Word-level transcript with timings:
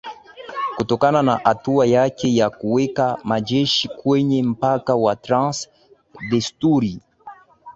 kutokana 0.77 1.21
na 1.21 1.35
hatua 1.43 1.85
yake 1.85 2.35
ya 2.35 2.49
kuweka 2.49 3.17
majeshi 3.23 3.87
kwenye 3.87 4.43
mpaka 4.43 4.95
wa 4.95 5.15
trans 5.15 5.69
desturi 6.31 6.99